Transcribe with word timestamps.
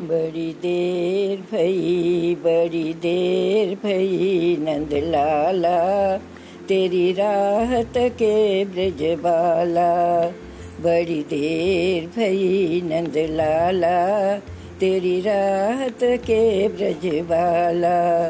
बड़ी 0.00 0.52
देर 0.52 1.38
भई, 1.38 2.36
बड़ी 2.40 2.94
देर 2.94 3.74
भई, 3.74 4.56
नंद 4.60 4.90
लाला, 4.92 6.16
तेरी 6.68 7.12
राहत 7.12 7.92
के 7.96 8.64
ब्रज 8.64 9.18
बाला। 9.18 10.26
बड़ी 10.80 11.22
देर 11.22 12.06
भई, 12.06 12.80
नंद 12.84 13.12
लाला, 13.16 14.36
तेरी 14.80 15.20
राहत 15.20 15.98
के 16.02 16.68
ब्रज 16.68 17.20
बाला। 17.20 18.28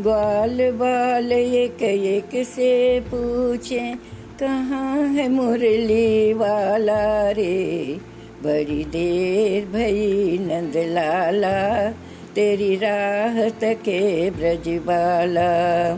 ग्वाल 0.00 0.70
बाल 0.70 1.32
एक 1.32 1.82
एक 1.82 2.46
से 2.46 3.00
पूछे, 3.00 3.94
कहाँ 4.40 5.08
है 5.08 5.28
मुरली 5.28 6.32
वाला 6.32 7.30
रे? 7.30 8.13
बड़ी 8.46 8.84
देर 8.84 9.64
भई 9.64 10.38
नंद 10.40 10.72
लाला, 10.76 11.90
तेरी 12.34 12.76
राहत 12.76 13.60
के 13.64 14.30
ब्रजबाला 14.30 15.92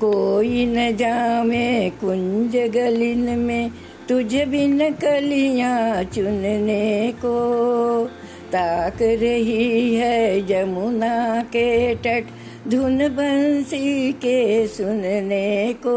कोई 0.00 0.66
न 0.66 0.96
जामे 0.96 1.90
कुंज 1.90 2.56
गलिन 2.56 3.38
में, 3.38 3.70
तुझ 4.08 4.34
बिन 4.34 4.90
कलियाँ 4.90 6.04
चुनने 6.04 7.14
को। 7.16 7.36
ताक 8.52 9.02
रही 9.02 9.94
है 9.94 10.46
जमुना 10.46 11.42
के 11.42 11.94
तट, 11.94 12.24
धुन 12.68 12.98
बंसी 12.98 14.12
के 14.12 14.66
सुनने 14.66 15.74
को। 15.86 15.96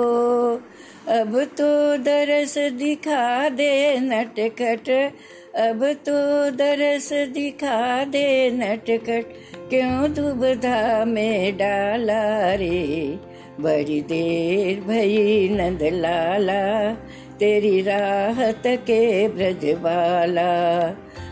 अब 1.09 1.43
तो 1.43 1.97
दरस 1.97 2.57
दिखा 2.57 3.49
दे 3.49 3.99
नटखट। 3.99 5.11
अब 5.55 5.93
तो 5.93 6.49
दरस 6.51 7.09
दिखा 7.13 8.03
दे 8.03 8.49
नटखट। 8.49 9.25
क्यों 9.69 10.13
दुबधा 10.13 11.05
में 11.05 11.57
डाला 11.57 12.53
रे? 12.53 13.17
बड़ी 13.59 14.01
देर 14.01 14.81
भई 14.81 15.49
नंद 15.49 15.83
लाला। 15.83 16.93
तेरी 17.39 17.81
राहत 17.81 18.63
के 18.67 19.27
ब्रज 19.27 19.65
बाला। 19.65 20.83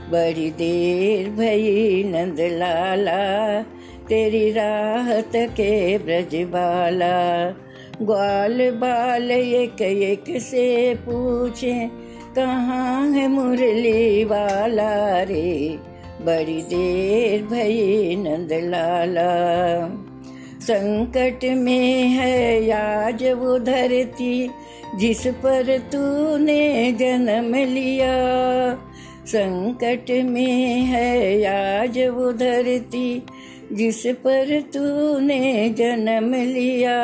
बड़ी 0.09 0.52
देर 0.52 1.30
भई 1.30 2.03
नंद 2.03 2.39
लाला। 2.39 3.61
तेरी 4.09 4.52
राहत 4.52 5.31
के 5.35 5.97
ब्रज 5.97 6.35
बाला। 6.35 7.47
ग्वाल 8.01 8.71
बाल 8.71 9.31
एक 9.31 9.81
एक 9.81 10.41
से 10.41 10.95
पूछे, 10.95 11.89
कहाँ 12.35 13.09
है 13.09 13.27
मुरली 13.27 14.23
वाला 14.23 15.21
रे? 15.21 15.79
बड़ी 16.21 16.61
देर 16.61 17.43
भई 17.43 18.15
नंद 18.15 18.49
लाला। 18.53 19.31
संकट 20.59 21.45
में 21.45 22.07
है 22.07 22.71
आज 22.71 23.23
वो 23.23 23.59
धरती, 23.59 24.49
जिस 24.95 25.27
पर 25.27 25.77
तूने 25.77 26.91
जन्म 26.91 27.55
लिया। 27.55 28.15
संकट 29.25 30.11
में 30.11 30.81
है 30.81 31.43
आज 31.79 31.99
वो 31.99 32.31
धरती, 32.31 33.23
जिस 33.73 34.07
पर 34.07 34.61
तूने 34.61 35.69
जन्म 35.69 36.33
लिया। 36.33 36.97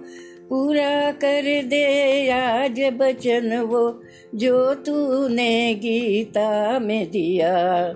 पूरा 0.49 1.11
कर 1.11 1.63
दे 1.63 2.29
आज 2.29 2.81
बचन 2.93 3.57
वो, 3.57 4.01
जो 4.35 4.73
तूने 4.73 5.73
गीता 5.73 6.79
में 6.79 7.11
दिया। 7.11 7.93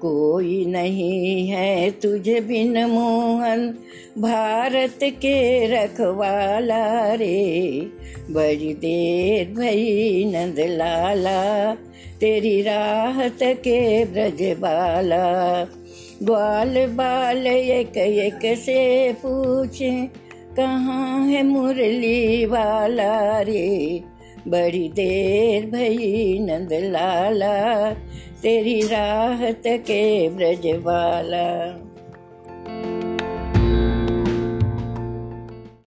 कोई 0.00 0.64
नहीं 0.64 1.48
है 1.48 1.90
तुझे 1.90 2.40
बिन 2.40 2.84
मोहन, 2.84 3.74
भारत 4.18 4.98
के 5.02 5.66
रखवाला 5.66 7.14
रे। 7.14 7.86
बड़ी 8.30 8.74
देर 8.74 9.54
भई 9.54 10.24
नंद 10.24 10.56
लाला 10.58 11.76
तेरी 12.20 12.62
राहत 12.62 13.38
के 13.42 14.04
ब्रज 14.04 14.42
बाला 14.58 15.24
ग्वाल 16.22 16.86
बाल 16.86 17.46
एक 17.46 17.96
एक 17.96 18.58
से 18.58 19.12
पूछे, 19.12 19.90
कहाँ 20.56 21.26
है 21.26 21.42
मुरली 21.42 22.46
वाला 22.46 23.40
रे? 23.40 24.00
बड़ी 24.48 24.88
देर 24.88 25.66
भई 25.66 26.38
नंद 26.40 26.72
लाला, 26.72 27.90
तेरी 28.42 28.80
राहत 28.80 29.62
के 29.66 30.28
ब्रज 30.28 30.66
वाला 30.66 31.48